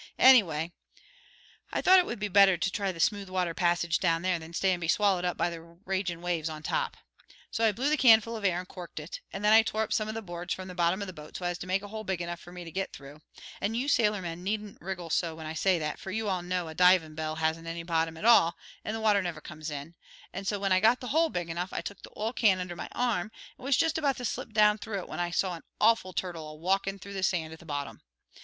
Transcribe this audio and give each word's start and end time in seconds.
Anyway, 0.17 0.71
I 1.71 1.79
thought 1.79 1.99
it 1.99 2.07
would 2.07 2.17
be 2.19 2.27
better 2.27 2.57
to 2.57 2.71
try 2.71 2.91
the 2.91 2.99
smooth 2.99 3.29
water 3.29 3.53
passage 3.53 3.99
down 3.99 4.23
there 4.23 4.39
than 4.39 4.51
stay 4.51 4.71
and 4.71 4.81
be 4.81 4.87
swallowed 4.87 5.25
up 5.25 5.37
by 5.37 5.51
the 5.51 5.61
ragin' 5.61 6.23
waves 6.23 6.49
on 6.49 6.63
top. 6.63 6.97
"So 7.51 7.63
I 7.67 7.71
blew 7.71 7.87
the 7.87 7.97
can 7.97 8.19
full 8.19 8.35
of 8.35 8.43
air 8.43 8.57
and 8.57 8.67
corked 8.67 8.99
it, 8.99 9.21
and 9.31 9.45
then 9.45 9.53
I 9.53 9.61
tore 9.61 9.83
up 9.83 9.93
some 9.93 10.07
of 10.07 10.15
the 10.15 10.23
boards 10.23 10.55
from 10.55 10.67
the 10.67 10.73
bottom 10.73 11.01
of 11.01 11.05
the 11.05 11.13
boat 11.13 11.37
so 11.37 11.45
as 11.45 11.59
to 11.59 11.67
make 11.67 11.83
a 11.83 11.87
hole 11.87 12.03
big 12.03 12.19
enough 12.19 12.39
for 12.39 12.51
me 12.51 12.63
to 12.63 12.71
get 12.71 12.91
through, 12.93 13.21
and 13.61 13.77
you 13.77 13.87
sailormen 13.87 14.39
needn't 14.43 14.81
wriggle 14.81 15.11
so 15.11 15.35
when 15.35 15.45
I 15.45 15.53
say 15.53 15.77
that, 15.77 15.99
for 15.99 16.09
you 16.09 16.27
all 16.29 16.41
know 16.41 16.67
a 16.67 16.73
divin' 16.73 17.13
bell 17.13 17.35
hasn't 17.35 17.67
any 17.67 17.83
bottom 17.83 18.17
at 18.17 18.25
all 18.25 18.55
and 18.83 18.95
the 18.95 19.01
water 19.01 19.21
never 19.21 19.39
comes 19.39 19.69
in, 19.69 19.93
and 20.33 20.47
so 20.47 20.57
when 20.59 20.71
I 20.71 20.79
got 20.79 20.99
the 20.99 21.09
hole 21.09 21.29
big 21.29 21.47
enough 21.47 21.71
I 21.71 21.81
took 21.81 22.01
the 22.01 22.09
oil 22.17 22.33
can 22.33 22.59
under 22.59 22.75
my 22.75 22.89
arm, 22.93 23.29
and 23.55 23.63
was 23.65 23.77
just 23.77 23.99
about 23.99 24.17
to 24.17 24.25
slip 24.25 24.51
down 24.51 24.79
through 24.79 24.97
it 25.01 25.07
when 25.07 25.19
I 25.19 25.29
saw 25.29 25.53
an 25.57 25.63
awful 25.79 26.11
turtle 26.11 26.49
a 26.49 26.55
walkin' 26.55 26.97
through 26.97 27.13
the 27.13 27.21
sand 27.21 27.53
at 27.53 27.59
the 27.59 27.67
bottom. 27.67 28.01